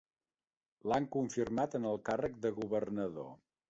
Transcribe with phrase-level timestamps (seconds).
[0.93, 3.35] L'han confirmat en el càrrec de governador.